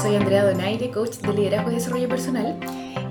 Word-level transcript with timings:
soy 0.00 0.16
Andrea 0.16 0.44
Donaire, 0.44 0.90
coach 0.90 1.16
de 1.18 1.34
liderazgo 1.34 1.70
y 1.70 1.74
desarrollo 1.74 2.08
personal. 2.08 2.58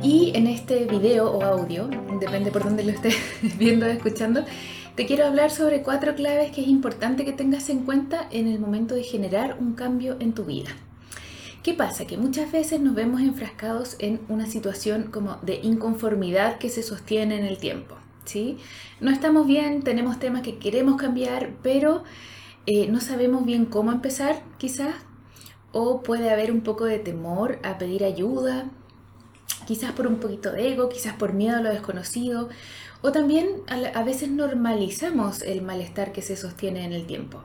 Y 0.01 0.31
en 0.33 0.47
este 0.47 0.85
video 0.85 1.29
o 1.31 1.43
audio, 1.43 1.87
depende 2.19 2.49
por 2.51 2.63
dónde 2.63 2.83
lo 2.83 2.91
estés 2.91 3.15
viendo 3.59 3.85
o 3.85 3.89
escuchando, 3.89 4.43
te 4.95 5.05
quiero 5.05 5.27
hablar 5.27 5.51
sobre 5.51 5.83
cuatro 5.83 6.15
claves 6.15 6.51
que 6.51 6.61
es 6.61 6.67
importante 6.67 7.25
que 7.25 7.31
tengas 7.31 7.69
en 7.69 7.83
cuenta 7.85 8.27
en 8.31 8.47
el 8.47 8.59
momento 8.59 8.95
de 8.95 9.03
generar 9.03 9.57
un 9.59 9.73
cambio 9.73 10.17
en 10.19 10.33
tu 10.33 10.45
vida. 10.45 10.71
¿Qué 11.61 11.75
pasa? 11.75 12.07
Que 12.07 12.17
muchas 12.17 12.51
veces 12.51 12.79
nos 12.79 12.95
vemos 12.95 13.21
enfrascados 13.21 13.95
en 13.99 14.21
una 14.27 14.47
situación 14.47 15.11
como 15.11 15.35
de 15.43 15.59
inconformidad 15.61 16.57
que 16.57 16.69
se 16.69 16.81
sostiene 16.81 17.37
en 17.37 17.45
el 17.45 17.59
tiempo. 17.59 17.97
¿sí? 18.25 18.57
No 18.99 19.11
estamos 19.11 19.45
bien, 19.45 19.83
tenemos 19.83 20.17
temas 20.17 20.41
que 20.41 20.57
queremos 20.57 20.99
cambiar, 20.99 21.51
pero 21.61 22.03
eh, 22.65 22.87
no 22.87 22.99
sabemos 22.99 23.45
bien 23.45 23.65
cómo 23.65 23.91
empezar, 23.91 24.41
quizás, 24.57 24.95
o 25.71 26.01
puede 26.01 26.31
haber 26.31 26.51
un 26.51 26.61
poco 26.61 26.85
de 26.85 26.99
temor 26.99 27.59
a 27.63 27.77
pedir 27.77 28.03
ayuda, 28.03 28.65
quizás 29.67 29.91
por 29.91 30.07
un 30.07 30.17
poquito 30.17 30.51
de 30.51 30.73
ego, 30.73 30.89
quizás 30.89 31.13
por 31.13 31.33
miedo 31.33 31.57
a 31.57 31.61
lo 31.61 31.69
desconocido, 31.69 32.49
o 33.01 33.11
también 33.11 33.61
a, 33.67 34.03
veces 34.03 34.29
normalizamos 34.29 35.41
el 35.41 35.61
malestar 35.61 36.11
que 36.11 36.21
se 36.21 36.35
sostiene 36.35 36.83
en 36.83 36.93
el 36.93 37.05
tiempo. 37.05 37.41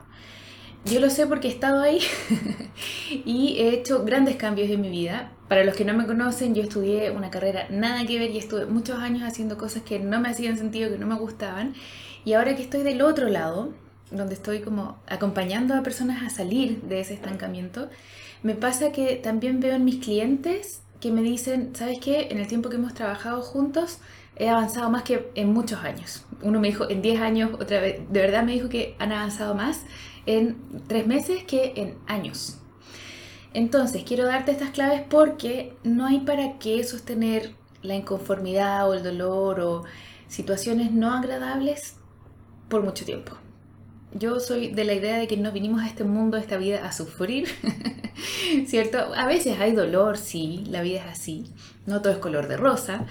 Yo 0.83 0.99
lo 0.99 1.09
sé 1.09 1.25
porque 1.25 1.47
he 1.47 1.51
estado 1.51 1.81
ahí 1.81 1.99
y 3.25 3.57
he 3.59 3.69
hecho 3.69 4.03
grandes 4.03 4.35
cambios 4.35 4.69
en 4.69 4.81
mi 4.81 4.89
vida. 4.89 5.31
Para 5.47 5.63
los 5.63 5.75
que 5.75 5.85
no 5.85 5.93
me 5.93 6.05
conocen, 6.05 6.53
yo 6.53 6.61
estudié 6.61 7.09
una 7.11 7.31
carrera 7.31 7.67
nada 7.69 8.05
que 8.05 8.19
ver 8.19 8.31
y 8.31 8.37
estuve 8.37 8.65
muchos 8.65 8.99
años 8.99 9.23
haciendo 9.23 9.57
cosas 9.57 9.83
que 9.83 9.99
no 9.99 10.19
me 10.19 10.29
hacían 10.29 10.57
sentido, 10.57 10.91
que 10.91 10.97
no 10.97 11.07
me 11.07 11.15
gustaban. 11.15 11.73
Y 12.23 12.33
ahora 12.33 12.55
que 12.55 12.63
estoy 12.63 12.83
del 12.83 13.01
otro 13.01 13.29
lado, 13.29 13.73
donde 14.11 14.35
estoy 14.35 14.61
como 14.61 14.97
acompañando 15.07 15.73
a 15.73 15.83
personas 15.83 16.23
a 16.23 16.29
salir 16.29 16.81
de 16.83 16.99
ese 16.99 17.13
estancamiento, 17.13 17.89
me 18.43 18.55
pasa 18.55 18.91
que 18.91 19.15
también 19.15 19.59
veo 19.59 19.75
en 19.75 19.85
mis 19.85 20.03
clientes 20.03 20.81
que 20.99 21.11
me 21.11 21.21
dicen, 21.21 21.75
¿sabes 21.75 21.99
qué? 21.99 22.27
En 22.31 22.37
el 22.37 22.47
tiempo 22.47 22.69
que 22.69 22.75
hemos 22.75 22.93
trabajado 22.93 23.41
juntos 23.41 23.99
he 24.37 24.49
avanzado 24.49 24.89
más 24.89 25.03
que 25.03 25.31
en 25.35 25.53
muchos 25.53 25.79
años. 25.83 26.25
Uno 26.41 26.59
me 26.59 26.67
dijo 26.67 26.89
en 26.89 27.01
10 27.01 27.21
años, 27.21 27.51
otra 27.53 27.79
vez, 27.79 28.01
de 28.09 28.21
verdad 28.21 28.43
me 28.43 28.53
dijo 28.53 28.69
que 28.69 28.95
han 28.99 29.11
avanzado 29.11 29.55
más 29.55 29.81
en 30.25 30.57
3 30.87 31.07
meses 31.07 31.43
que 31.43 31.73
en 31.75 31.97
años. 32.07 32.59
Entonces, 33.53 34.03
quiero 34.03 34.25
darte 34.25 34.51
estas 34.51 34.71
claves 34.71 35.03
porque 35.09 35.77
no 35.83 36.05
hay 36.05 36.19
para 36.19 36.59
qué 36.59 36.83
sostener 36.83 37.55
la 37.81 37.95
inconformidad 37.95 38.89
o 38.89 38.93
el 38.93 39.03
dolor 39.03 39.61
o 39.61 39.83
situaciones 40.27 40.91
no 40.91 41.13
agradables 41.13 41.95
por 42.67 42.83
mucho 42.83 43.05
tiempo. 43.05 43.37
Yo 44.13 44.39
soy 44.39 44.69
de 44.69 44.85
la 44.85 44.93
idea 44.93 45.17
de 45.17 45.27
que 45.27 45.37
no 45.37 45.51
vinimos 45.51 45.81
a 45.81 45.87
este 45.87 46.03
mundo, 46.03 46.37
a 46.37 46.39
esta 46.39 46.57
vida, 46.57 46.85
a 46.85 46.91
sufrir, 46.91 47.47
¿cierto? 48.67 49.13
A 49.15 49.27
veces 49.27 49.59
hay 49.59 49.73
dolor, 49.73 50.17
sí, 50.17 50.63
la 50.69 50.81
vida 50.81 50.99
es 50.99 51.11
así, 51.11 51.45
no 51.85 52.01
todo 52.01 52.13
es 52.13 52.19
color 52.19 52.47
de 52.47 52.57
rosa, 52.57 53.05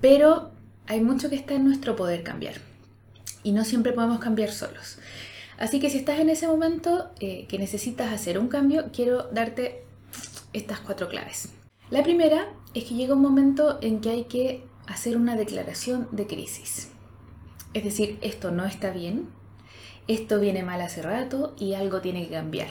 pero 0.00 0.50
hay 0.86 1.00
mucho 1.00 1.30
que 1.30 1.36
está 1.36 1.54
en 1.54 1.64
nuestro 1.64 1.94
poder 1.94 2.24
cambiar 2.24 2.54
y 3.42 3.52
no 3.52 3.64
siempre 3.64 3.92
podemos 3.92 4.18
cambiar 4.18 4.50
solos. 4.50 4.98
Así 5.58 5.78
que 5.78 5.90
si 5.90 5.98
estás 5.98 6.18
en 6.18 6.30
ese 6.30 6.48
momento 6.48 7.10
eh, 7.20 7.46
que 7.46 7.58
necesitas 7.58 8.12
hacer 8.12 8.38
un 8.38 8.48
cambio, 8.48 8.86
quiero 8.92 9.24
darte 9.30 9.84
estas 10.52 10.80
cuatro 10.80 11.08
claves. 11.08 11.50
La 11.90 12.02
primera 12.02 12.48
es 12.74 12.84
que 12.84 12.94
llega 12.94 13.14
un 13.14 13.20
momento 13.20 13.78
en 13.82 14.00
que 14.00 14.10
hay 14.10 14.24
que 14.24 14.64
hacer 14.86 15.16
una 15.16 15.36
declaración 15.36 16.08
de 16.12 16.26
crisis. 16.26 16.88
Es 17.74 17.84
decir, 17.84 18.18
esto 18.22 18.50
no 18.50 18.64
está 18.64 18.90
bien, 18.90 19.28
esto 20.10 20.40
viene 20.40 20.64
mal 20.64 20.80
hace 20.80 21.02
rato 21.02 21.54
y 21.56 21.74
algo 21.74 22.00
tiene 22.00 22.26
que 22.26 22.34
cambiar. 22.34 22.68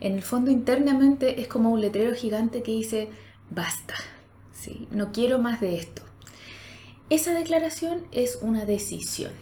En 0.00 0.14
el 0.14 0.22
fondo 0.22 0.50
internamente 0.50 1.42
es 1.42 1.48
como 1.48 1.70
un 1.70 1.82
letrero 1.82 2.14
gigante 2.14 2.62
que 2.62 2.72
dice, 2.72 3.10
basta, 3.50 3.94
¿sí? 4.52 4.88
no 4.90 5.12
quiero 5.12 5.38
más 5.38 5.60
de 5.60 5.76
esto. 5.76 6.00
Esa 7.10 7.34
declaración 7.34 8.06
es 8.10 8.38
una 8.40 8.64
decisión. 8.64 9.32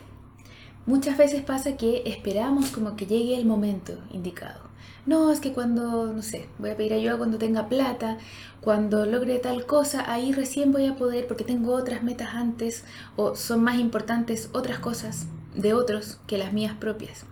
Muchas 0.87 1.17
veces 1.17 1.43
pasa 1.43 1.77
que 1.77 2.03
esperamos 2.05 2.71
como 2.71 2.97
que 2.97 3.07
llegue 3.07 3.39
el 3.39 3.47
momento 3.47 3.97
indicado. 4.13 4.63
No, 5.07 5.31
es 5.31 5.39
que 5.39 5.53
cuando, 5.53 6.13
no 6.13 6.23
sé, 6.23 6.49
voy 6.59 6.71
a 6.71 6.77
pedir 6.77 6.95
ayuda 6.95 7.17
cuando 7.17 7.39
tenga 7.39 7.69
plata, 7.69 8.19
cuando 8.61 9.07
logre 9.07 9.39
tal 9.39 9.67
cosa, 9.67 10.11
ahí 10.13 10.33
recién 10.33 10.73
voy 10.73 10.87
a 10.87 10.97
poder 10.97 11.29
porque 11.29 11.45
tengo 11.45 11.75
otras 11.75 12.03
metas 12.03 12.35
antes 12.35 12.85
o 13.15 13.37
son 13.37 13.63
más 13.63 13.79
importantes 13.79 14.51
otras 14.53 14.81
cosas 14.81 15.27
de 15.55 15.75
otros 15.75 16.19
que 16.27 16.39
las 16.39 16.53
mías 16.53 16.77
propias. 16.77 17.27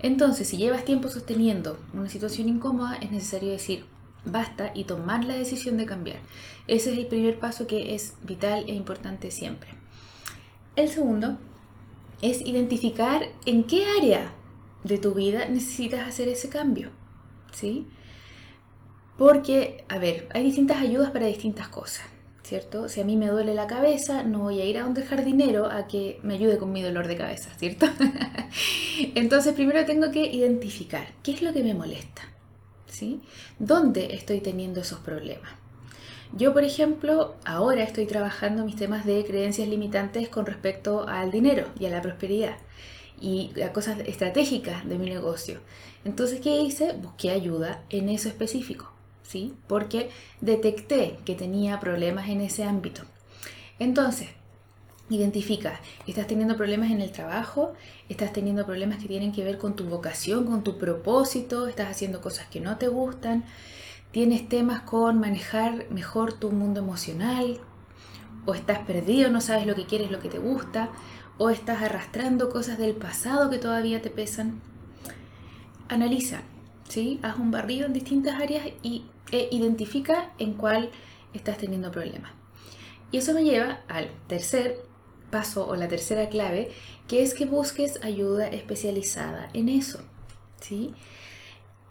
Entonces, 0.00 0.48
si 0.48 0.56
llevas 0.56 0.84
tiempo 0.84 1.08
sosteniendo 1.08 1.78
una 1.94 2.08
situación 2.08 2.48
incómoda, 2.48 2.96
es 2.96 3.10
necesario 3.10 3.50
decir 3.50 3.84
basta 4.24 4.72
y 4.74 4.84
tomar 4.84 5.24
la 5.24 5.34
decisión 5.34 5.76
de 5.76 5.86
cambiar. 5.86 6.18
Ese 6.66 6.92
es 6.92 6.98
el 6.98 7.06
primer 7.06 7.38
paso 7.38 7.66
que 7.66 7.94
es 7.94 8.14
vital 8.22 8.64
e 8.68 8.74
importante 8.74 9.30
siempre. 9.30 9.70
El 10.76 10.88
segundo 10.88 11.38
es 12.20 12.40
identificar 12.40 13.28
en 13.46 13.64
qué 13.64 13.84
área 13.98 14.32
de 14.84 14.98
tu 14.98 15.14
vida 15.14 15.46
necesitas 15.48 16.06
hacer 16.06 16.28
ese 16.28 16.48
cambio. 16.48 16.90
¿Sí? 17.52 17.86
Porque, 19.18 19.84
a 19.88 19.98
ver, 19.98 20.28
hay 20.32 20.44
distintas 20.44 20.80
ayudas 20.80 21.10
para 21.10 21.26
distintas 21.26 21.68
cosas. 21.68 22.06
¿Cierto? 22.52 22.86
Si 22.90 23.00
a 23.00 23.04
mí 23.04 23.16
me 23.16 23.28
duele 23.28 23.54
la 23.54 23.66
cabeza, 23.66 24.24
no 24.24 24.40
voy 24.40 24.60
a 24.60 24.66
ir 24.66 24.76
a 24.76 24.84
un 24.84 24.94
jardinero 24.94 25.70
a 25.70 25.86
que 25.86 26.20
me 26.22 26.34
ayude 26.34 26.58
con 26.58 26.70
mi 26.70 26.82
dolor 26.82 27.08
de 27.08 27.16
cabeza, 27.16 27.48
¿cierto? 27.56 27.86
Entonces 29.14 29.54
primero 29.54 29.86
tengo 29.86 30.10
que 30.10 30.26
identificar 30.26 31.06
qué 31.22 31.32
es 31.32 31.40
lo 31.40 31.54
que 31.54 31.62
me 31.62 31.72
molesta, 31.72 32.20
¿sí? 32.86 33.22
¿Dónde 33.58 34.14
estoy 34.14 34.42
teniendo 34.42 34.82
esos 34.82 34.98
problemas? 34.98 35.50
Yo, 36.36 36.52
por 36.52 36.62
ejemplo, 36.62 37.36
ahora 37.46 37.84
estoy 37.84 38.04
trabajando 38.04 38.66
mis 38.66 38.76
temas 38.76 39.06
de 39.06 39.24
creencias 39.24 39.66
limitantes 39.66 40.28
con 40.28 40.44
respecto 40.44 41.08
al 41.08 41.30
dinero 41.30 41.68
y 41.80 41.86
a 41.86 41.88
la 41.88 42.02
prosperidad 42.02 42.58
y 43.18 43.58
a 43.62 43.72
cosas 43.72 43.98
estratégicas 44.00 44.86
de 44.86 44.98
mi 44.98 45.08
negocio. 45.08 45.60
Entonces, 46.04 46.42
¿qué 46.42 46.60
hice? 46.60 46.92
Busqué 46.92 47.30
ayuda 47.30 47.82
en 47.88 48.10
eso 48.10 48.28
específico. 48.28 48.91
¿Sí? 49.22 49.54
Porque 49.66 50.10
detecté 50.40 51.18
que 51.24 51.34
tenía 51.34 51.80
problemas 51.80 52.28
en 52.28 52.40
ese 52.40 52.64
ámbito. 52.64 53.02
Entonces, 53.78 54.28
identifica, 55.10 55.80
estás 56.06 56.26
teniendo 56.26 56.56
problemas 56.56 56.90
en 56.90 57.00
el 57.00 57.12
trabajo, 57.12 57.74
estás 58.08 58.32
teniendo 58.32 58.64
problemas 58.64 58.98
que 58.98 59.08
tienen 59.08 59.32
que 59.32 59.44
ver 59.44 59.58
con 59.58 59.76
tu 59.76 59.84
vocación, 59.84 60.46
con 60.46 60.62
tu 60.62 60.78
propósito, 60.78 61.66
estás 61.66 61.90
haciendo 61.90 62.20
cosas 62.20 62.46
que 62.46 62.60
no 62.60 62.78
te 62.78 62.88
gustan, 62.88 63.44
tienes 64.10 64.48
temas 64.48 64.82
con 64.82 65.18
manejar 65.18 65.86
mejor 65.90 66.32
tu 66.32 66.50
mundo 66.50 66.80
emocional, 66.80 67.60
o 68.44 68.54
estás 68.54 68.80
perdido, 68.80 69.30
no 69.30 69.40
sabes 69.40 69.66
lo 69.66 69.74
que 69.74 69.86
quieres, 69.86 70.10
lo 70.10 70.20
que 70.20 70.28
te 70.28 70.38
gusta, 70.38 70.90
o 71.38 71.50
estás 71.50 71.82
arrastrando 71.82 72.50
cosas 72.50 72.78
del 72.78 72.94
pasado 72.94 73.50
que 73.50 73.58
todavía 73.58 74.02
te 74.02 74.10
pesan. 74.10 74.60
Analiza, 75.88 76.42
¿sí? 76.88 77.20
Haz 77.22 77.38
un 77.38 77.50
barrido 77.50 77.86
en 77.86 77.92
distintas 77.92 78.40
áreas 78.40 78.66
y 78.82 79.04
e 79.30 79.48
identifica 79.52 80.32
en 80.38 80.54
cuál 80.54 80.90
estás 81.32 81.58
teniendo 81.58 81.90
problemas. 81.90 82.32
Y 83.10 83.18
eso 83.18 83.34
me 83.34 83.44
lleva 83.44 83.80
al 83.88 84.10
tercer 84.26 84.82
paso 85.30 85.66
o 85.66 85.76
la 85.76 85.88
tercera 85.88 86.28
clave, 86.28 86.70
que 87.08 87.22
es 87.22 87.34
que 87.34 87.46
busques 87.46 88.02
ayuda 88.02 88.48
especializada 88.48 89.48
en 89.54 89.68
eso. 89.68 90.00
¿sí? 90.60 90.94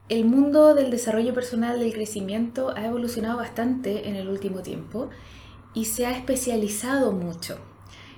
El 0.09 0.25
mundo 0.25 0.73
del 0.73 0.91
desarrollo 0.91 1.33
personal, 1.33 1.79
del 1.79 1.93
crecimiento, 1.93 2.69
ha 2.75 2.85
evolucionado 2.85 3.37
bastante 3.37 4.09
en 4.09 4.15
el 4.15 4.29
último 4.29 4.61
tiempo 4.61 5.09
y 5.73 5.85
se 5.85 6.05
ha 6.05 6.11
especializado 6.11 7.11
mucho. 7.11 7.57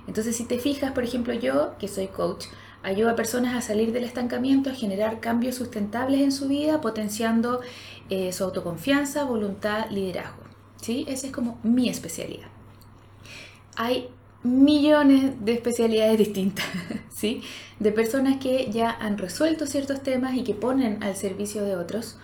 Entonces, 0.06 0.36
si 0.36 0.44
te 0.44 0.58
fijas, 0.58 0.92
por 0.92 1.04
ejemplo, 1.04 1.32
yo, 1.34 1.76
que 1.78 1.88
soy 1.88 2.08
coach, 2.08 2.46
ayuda 2.84 3.12
a 3.12 3.16
personas 3.16 3.54
a 3.56 3.62
salir 3.62 3.92
del 3.92 4.04
estancamiento, 4.04 4.70
a 4.70 4.74
generar 4.74 5.18
cambios 5.18 5.56
sustentables 5.56 6.20
en 6.20 6.30
su 6.30 6.46
vida, 6.46 6.80
potenciando 6.80 7.60
eh, 8.10 8.32
su 8.32 8.44
autoconfianza, 8.44 9.24
voluntad, 9.24 9.90
liderazgo. 9.90 10.44
¿sí? 10.80 11.04
Esa 11.08 11.26
es 11.26 11.32
como 11.32 11.58
mi 11.62 11.88
especialidad. 11.88 12.48
Hay 13.76 14.08
millones 14.42 15.44
de 15.44 15.54
especialidades 15.54 16.18
distintas, 16.18 16.66
¿sí? 17.10 17.42
De 17.80 17.90
personas 17.90 18.36
que 18.36 18.70
ya 18.70 18.90
han 18.90 19.16
resuelto 19.18 19.66
ciertos 19.66 20.02
temas 20.02 20.34
y 20.36 20.44
que 20.44 20.54
ponen 20.54 21.02
al 21.02 21.16
servicio 21.16 21.64
de 21.64 21.76
otros 21.76 22.18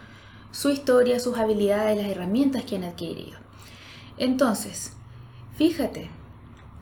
su 0.52 0.68
historia, 0.68 1.18
sus 1.18 1.38
habilidades, 1.38 1.96
las 1.96 2.06
herramientas 2.06 2.64
que 2.64 2.76
han 2.76 2.84
adquirido. 2.84 3.38
Entonces, 4.18 4.92
fíjate, 5.56 6.10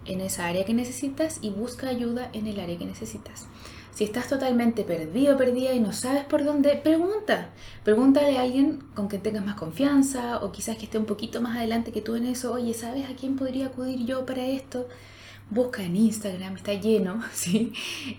en 0.09 0.21
esa 0.21 0.47
área 0.47 0.65
que 0.65 0.75
necesitas 0.75 1.39
y 1.43 1.51
busca 1.51 1.89
ayuda 1.89 2.31
en 2.33 2.47
el 2.47 2.59
área 2.59 2.79
que 2.79 2.87
necesitas. 2.87 3.47
Si 3.95 4.05
estás 4.05 4.29
totalmente 4.29 4.85
perdido, 4.85 5.37
perdida 5.37 5.73
y 5.73 5.81
no 5.81 5.93
sabes 5.93 6.25
por 6.25 6.45
dónde, 6.45 6.77
pregunta. 6.77 7.51
Pregúntale 7.85 8.39
a 8.39 8.43
alguien 8.43 8.85
con 8.95 9.09
quien 9.09 9.23
tengas 9.23 9.45
más 9.45 9.57
confianza 9.57 10.39
o 10.39 10.53
quizás 10.53 10.77
que 10.77 10.85
esté 10.85 10.99
un 10.99 11.05
poquito 11.05 11.41
más 11.41 11.57
adelante 11.57 11.93
que 11.93 12.01
tú 12.01 12.15
en 12.15 12.27
eso. 12.27 12.53
Oye, 12.53 12.75
¿sabes 12.75 13.11
a 13.11 13.17
quién 13.17 13.37
podría 13.37 13.67
acudir 13.67 14.07
yo 14.07 14.25
para 14.25 14.45
esto? 14.47 14.89
Busca 15.51 15.83
en 15.83 15.97
Instagram, 15.97 16.57
está 16.57 16.75
lleno, 16.75 17.23
¿sí? 17.33 17.73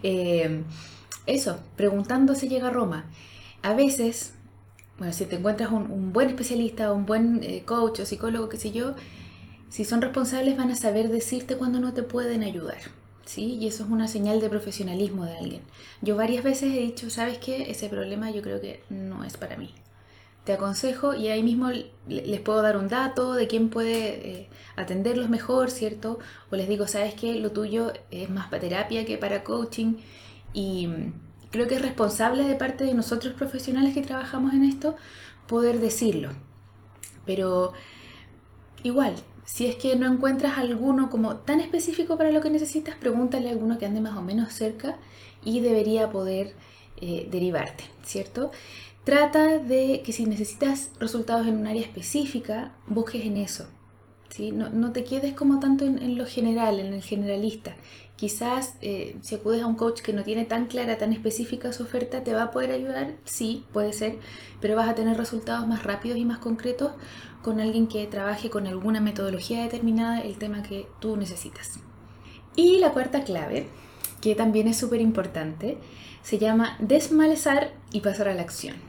Eh, 0.04 0.64
eso, 1.26 1.60
preguntando 1.76 2.36
se 2.36 2.50
llega 2.50 2.68
a 2.68 2.72
Roma. 2.72 3.06
A 3.62 3.74
veces 3.74 4.34
bueno, 5.00 5.14
si 5.14 5.26
te 5.26 5.38
encuentras 5.38 5.72
un, 5.72 6.12
buen 6.12 6.28
especialista, 6.28 6.92
un 6.92 7.06
buen 7.06 7.42
eh, 7.42 7.64
coach 7.66 8.02
o 8.02 8.06
psicólogo, 8.06 8.50
qué 8.50 8.58
sé 8.58 8.72
yo, 8.72 8.96
si 9.70 9.86
son 9.86 10.02
responsables 10.02 10.58
van 10.58 10.72
a 10.72 10.76
saber 10.76 11.10
decirte 11.10 11.56
cuando 11.56 11.80
no 11.80 11.94
te 11.94 12.04
pueden 12.04 12.44
ayudar. 12.44 12.78
¿Sí? 13.26 13.58
Y 13.62 13.68
eso 13.68 13.84
es 13.84 13.92
una 13.92 14.08
señal 14.08 14.42
de 14.42 14.50
profesionalismo 14.50 15.24
de 15.24 15.38
alguien. 15.38 15.62
Yo 16.02 16.16
varias 16.16 16.44
veces 16.44 16.74
he 16.74 16.80
dicho, 16.80 17.12
¿sabes 17.12 17.38
qué? 17.38 17.70
Ese 17.70 17.88
problema 17.88 18.32
yo 18.32 18.42
creo 18.42 18.60
que 18.60 18.82
no 18.90 19.24
es 19.24 19.38
para 19.38 19.56
mí. 19.56 19.72
Te 20.46 20.54
aconsejo 20.54 21.14
y 21.14 21.28
ahí 21.28 21.44
mismo 21.44 21.70
les 22.08 22.42
puedo 22.42 22.64
dar 22.64 22.76
un 22.76 22.88
dato 22.88 23.34
de 23.34 23.48
quién 23.48 23.70
puede 23.70 24.32
eh, 24.32 24.50
atenderlos 24.76 25.30
mejor, 25.30 25.70
¿cierto? 25.70 26.18
O 26.50 26.56
les 26.56 26.68
digo, 26.68 26.88
¿sabes 26.88 27.14
qué? 27.14 27.36
Lo 27.36 27.52
tuyo 27.52 27.94
es 28.10 28.32
más 28.32 28.48
para 28.48 28.62
terapia 28.62 29.06
que 29.06 29.20
para 29.20 29.44
coaching. 29.44 29.98
Y 30.54 30.88
mm, 30.88 31.14
creo 31.52 31.68
que 31.68 31.76
es 31.76 31.82
responsable 31.84 32.46
de 32.46 32.56
parte 32.56 32.84
de 32.86 32.96
nosotros 32.96 33.36
profesionales 33.36 33.94
que 33.94 34.02
trabajamos 34.02 34.54
en 34.54 34.64
esto 34.64 34.96
poder 35.46 35.80
decirlo. 35.80 36.32
Pero 37.28 37.74
igual, 38.84 39.16
si 39.46 39.66
es 39.66 39.76
que 39.76 39.96
no 39.96 40.12
encuentras 40.12 40.58
alguno 40.58 41.10
como 41.10 41.38
tan 41.38 41.60
específico 41.60 42.18
para 42.18 42.32
lo 42.32 42.42
que 42.42 42.50
necesitas, 42.50 42.96
pregúntale 42.96 43.50
a 43.50 43.52
alguno 43.52 43.78
que 43.80 43.86
ande 43.86 44.02
más 44.02 44.16
o 44.18 44.22
menos 44.22 44.54
cerca 44.54 44.98
y 45.44 45.62
debería 45.62 46.12
poder 46.12 46.54
eh, 47.02 47.28
derivarte, 47.32 47.86
¿cierto? 48.04 48.52
Trata 49.04 49.58
de 49.58 50.02
que 50.06 50.14
si 50.14 50.26
necesitas 50.26 50.92
resultados 51.00 51.48
en 51.48 51.58
un 51.58 51.68
área 51.68 51.82
específica, 51.82 52.74
busques 52.86 53.26
en 53.26 53.38
eso. 53.38 53.68
No, 54.52 54.92
te 54.92 55.04
quedes 55.04 55.34
como 55.34 55.60
tanto 55.60 55.86
en, 55.86 56.18
lo 56.18 56.26
general, 56.26 56.80
en 56.80 56.94
el 56.94 57.02
generalista. 57.02 57.76
Quizás 58.16 58.76
eh, 58.82 59.18
si 59.22 59.36
acudes 59.36 59.64
a 59.64 59.68
un 59.68 59.76
coach 59.76 60.02
que 60.02 60.14
no 60.14 60.24
tiene 60.24 60.46
tan 60.46 60.68
clara, 60.68 60.98
tan 60.98 61.14
específica 61.14 61.74
su 61.74 61.84
oferta, 61.84 62.24
te 62.24 62.34
va 62.34 62.44
a 62.44 62.52
poder 62.52 62.72
ayudar, 62.72 63.16
sí, 63.26 63.66
puede 63.74 63.92
ser, 63.94 64.18
pero 64.62 64.76
vas 64.76 64.90
a 64.90 64.96
tener 64.96 65.18
resultados 65.18 65.68
más 65.68 65.84
rápidos 65.84 66.18
y 66.18 66.26
más 66.26 66.38
concretos 66.38 66.92
con 67.42 67.60
alguien 67.60 67.88
que 67.88 68.06
trabaje 68.08 68.50
con 68.50 68.68
alguna 68.68 69.02
metodología 69.02 69.64
determinada 69.64 70.22
el 70.22 70.38
tema 70.38 70.64
que 70.64 70.88
tú 71.00 71.16
necesitas. 71.16 71.80
Y 72.56 72.80
la 72.80 72.92
cuarta 72.92 73.24
clave, 73.24 73.68
que 74.22 74.36
también 74.36 74.68
es 74.68 74.78
súper 74.78 75.02
importante, 75.02 75.78
se 76.22 76.38
llama 76.38 76.76
desmalezar 76.80 77.74
y 77.92 78.02
pasar 78.02 78.28
a 78.28 78.34
la 78.34 78.42
acción. 78.42 78.89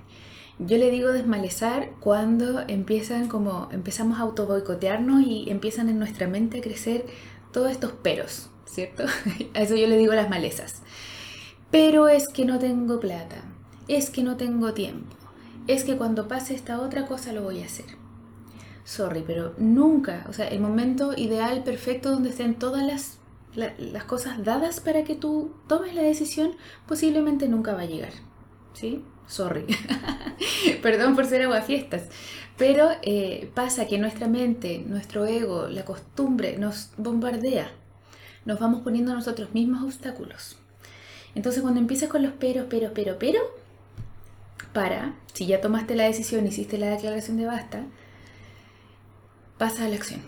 Yo 0.66 0.76
le 0.76 0.90
digo 0.90 1.10
desmalezar 1.10 1.92
cuando 2.00 2.60
empiezan 2.68 3.28
como 3.28 3.68
empezamos 3.72 4.18
a 4.18 4.22
auto 4.22 4.46
boicotearnos 4.46 5.22
y 5.22 5.48
empiezan 5.48 5.88
en 5.88 5.98
nuestra 5.98 6.28
mente 6.28 6.58
a 6.58 6.60
crecer 6.60 7.06
todos 7.50 7.70
estos 7.70 7.92
peros, 7.92 8.50
¿cierto? 8.66 9.04
A 9.54 9.62
eso 9.62 9.74
yo 9.74 9.86
le 9.86 9.96
digo 9.96 10.12
las 10.12 10.28
malezas. 10.28 10.82
Pero 11.70 12.08
es 12.08 12.28
que 12.28 12.44
no 12.44 12.58
tengo 12.58 13.00
plata, 13.00 13.42
es 13.88 14.10
que 14.10 14.22
no 14.22 14.36
tengo 14.36 14.74
tiempo, 14.74 15.16
es 15.66 15.82
que 15.84 15.96
cuando 15.96 16.28
pase 16.28 16.54
esta 16.54 16.82
otra 16.82 17.06
cosa 17.06 17.32
lo 17.32 17.42
voy 17.42 17.62
a 17.62 17.64
hacer. 17.64 17.86
Sorry, 18.84 19.24
pero 19.26 19.54
nunca, 19.56 20.26
o 20.28 20.34
sea, 20.34 20.46
el 20.48 20.60
momento 20.60 21.14
ideal, 21.16 21.64
perfecto, 21.64 22.10
donde 22.10 22.28
estén 22.28 22.54
todas 22.56 22.84
las, 22.84 23.18
las 23.54 24.04
cosas 24.04 24.44
dadas 24.44 24.80
para 24.80 25.04
que 25.04 25.14
tú 25.14 25.52
tomes 25.68 25.94
la 25.94 26.02
decisión, 26.02 26.52
posiblemente 26.86 27.48
nunca 27.48 27.72
va 27.72 27.82
a 27.82 27.86
llegar. 27.86 28.12
¿Sí? 28.74 29.02
Sorry. 29.30 29.64
Perdón 30.82 31.14
por 31.14 31.26
ser 31.26 31.42
aguafiestas. 31.42 32.02
Pero 32.58 32.90
eh, 33.02 33.50
pasa 33.54 33.86
que 33.86 33.96
nuestra 33.96 34.28
mente, 34.28 34.84
nuestro 34.86 35.24
ego, 35.24 35.68
la 35.68 35.84
costumbre 35.84 36.58
nos 36.58 36.90
bombardea 36.98 37.70
nos 38.44 38.58
vamos 38.58 38.82
poniendo 38.82 39.12
a 39.12 39.14
nosotros 39.14 39.52
mismos 39.54 39.82
obstáculos. 39.82 40.56
Entonces 41.34 41.62
cuando 41.62 41.80
empiezas 41.80 42.08
con 42.08 42.22
los 42.22 42.32
pero, 42.38 42.66
pero, 42.68 42.92
pero, 42.94 43.18
pero, 43.18 43.40
para, 44.72 45.14
si 45.32 45.46
ya 45.46 45.60
tomaste 45.60 45.94
la 45.94 46.04
decisión, 46.04 46.46
hiciste 46.46 46.78
la 46.78 46.90
declaración 46.90 47.36
de 47.36 47.46
basta, 47.46 47.84
pasa 49.58 49.84
a 49.84 49.88
la 49.88 49.96
acción. 49.96 50.22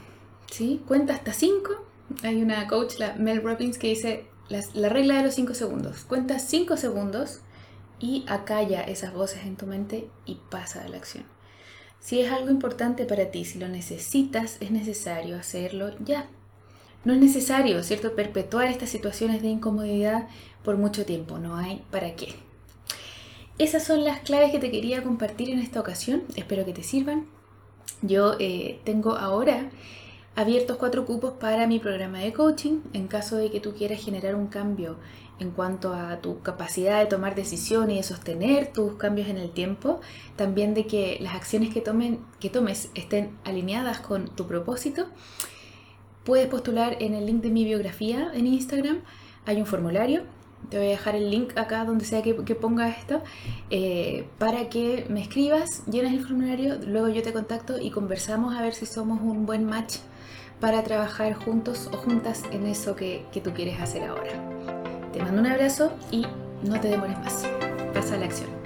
¿sí? 0.51 0.83
Cuenta 0.87 1.15
hasta 1.15 1.33
5. 1.33 1.71
Hay 2.23 2.43
una 2.43 2.67
coach, 2.67 2.99
la 2.99 3.15
Mel 3.15 3.43
Robbins, 3.43 3.79
que 3.79 3.89
dice 3.89 4.27
la 4.75 4.89
regla 4.89 5.17
de 5.17 5.25
los 5.25 5.35
5 5.35 5.55
segundos. 5.55 6.05
Cuenta 6.05 6.39
5 6.39 6.77
segundos 6.77 7.41
y 8.03 8.25
acalla 8.27 8.83
esas 8.83 9.15
voces 9.15 9.47
en 9.47 9.57
tu 9.57 9.65
mente 9.67 10.11
y 10.27 10.35
pasa 10.51 10.83
a 10.83 10.89
la 10.89 10.99
acción. 10.99 11.25
Si 12.01 12.21
es 12.21 12.33
algo 12.33 12.51
importante 12.51 13.05
para 13.05 13.31
ti, 13.31 13.45
si 13.45 13.61
lo 13.61 13.69
necesitas, 13.69 14.57
es 14.61 14.73
necesario 14.73 15.39
hacerlo 15.39 15.95
ya. 16.01 16.29
No 17.05 17.13
es 17.15 17.21
necesario, 17.21 17.83
¿cierto?, 17.85 18.15
perpetuar 18.17 18.67
estas 18.67 18.91
situaciones 18.91 19.41
de 19.41 19.49
incomodidad 19.49 20.27
por 20.65 20.77
mucho 20.77 21.07
tiempo, 21.07 21.39
no 21.39 21.57
hay 21.57 21.85
para 21.93 22.15
qué. 22.17 22.35
Esas 23.59 23.85
son 23.85 24.05
las 24.05 24.21
claves 24.21 24.51
que 24.51 24.59
te 24.59 24.73
quería 24.73 25.05
compartir 25.05 25.51
en 25.51 25.61
esta 25.61 25.81
ocasión, 25.81 26.25
espero 26.35 26.65
que 26.65 26.73
te 26.73 26.83
sirvan. 26.83 27.27
Yo 28.03 28.35
eh, 28.41 28.81
tengo 28.85 29.17
ahora 29.17 29.71
abiertos 30.35 30.77
cuatro 30.77 31.05
cupos 31.05 31.33
para 31.33 31.67
mi 31.67 31.79
programa 31.79 32.19
de 32.19 32.33
coaching 32.33 32.81
en 32.93 33.09
caso 33.09 33.37
de 33.37 33.51
que 33.51 33.61
tú 33.61 33.75
quieras 33.75 34.03
generar 34.03 34.35
un 34.35 34.47
cambio 34.47 34.97
en 35.39 35.51
cuanto 35.51 35.93
a 35.95 36.21
tu 36.21 36.41
capacidad 36.41 37.01
de 37.01 37.07
tomar 37.07 37.35
decisiones 37.35 37.95
y 37.95 37.97
de 37.99 38.03
sostener 38.03 38.73
tus 38.73 38.95
cambios 38.95 39.29
en 39.29 39.39
el 39.39 39.51
tiempo, 39.51 40.01
también 40.37 40.75
de 40.75 40.87
que 40.87 41.19
las 41.21 41.35
acciones 41.35 41.73
que, 41.75 41.81
tomen, 41.81 42.21
que 42.39 42.49
tomes 42.49 42.91
estén 42.95 43.37
alineadas 43.45 43.99
con 44.01 44.29
tu 44.29 44.47
propósito 44.47 45.09
Puedes 46.25 46.47
postular 46.47 46.99
en 47.01 47.15
el 47.15 47.27
link 47.27 47.43
de 47.43 47.51
mi 47.51 47.65
biografía 47.65 48.31
en 48.33 48.47
Instagram. 48.47 49.01
Hay 49.45 49.57
un 49.59 49.67
formulario. 49.67 50.23
Te 50.69 50.79
voy 50.79 50.87
a 50.87 50.91
dejar 50.91 51.17
el 51.17 51.31
link 51.31 51.59
acá 51.59 51.85
donde 51.85 52.05
sea 52.05 52.23
que, 52.23 52.33
ponga 52.55 52.89
esto 52.89 53.23
eh, 53.71 54.29
para 54.39 54.69
que 54.69 55.05
me 55.09 55.21
escribas, 55.21 55.85
llenes 55.87 56.13
el 56.13 56.25
formulario, 56.25 56.79
luego 56.87 57.09
yo 57.09 57.21
te 57.21 57.33
contacto 57.33 57.81
y 57.81 57.91
conversamos 57.91 58.55
a 58.55 58.63
ver 58.63 58.73
si 58.73 58.87
somos 58.87 59.21
un 59.21 59.45
buen 59.45 59.65
match 59.65 59.97
para 60.61 60.83
trabajar 60.83 61.35
juntos 61.35 61.89
o 61.93 61.97
juntas 61.97 62.43
en 62.53 62.67
eso 62.67 62.97
que, 62.97 63.27
que 63.33 63.41
tú 63.41 63.53
quieres 63.53 63.81
hacer 63.81 64.05
ahora. 64.05 64.33
Te 65.13 65.21
mando 65.21 65.41
un 65.41 65.47
abrazo 65.47 65.93
y 66.11 66.27
no 66.63 66.81
te 66.81 66.89
demores 66.89 67.19
más. 67.19 67.47
Pasa 67.93 68.15
a 68.15 68.19
la 68.19 68.27
acción. 68.27 68.62